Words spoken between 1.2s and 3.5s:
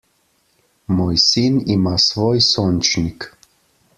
sin ima svoj sončnik.